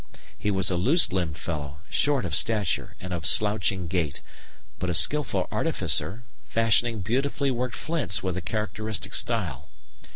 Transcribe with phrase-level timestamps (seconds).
[0.35, 4.19] He was a loose limbed fellow, short of stature and of slouching gait,
[4.79, 9.69] but a skilful artificer, fashioning beautifully worked flints with a characteristic style.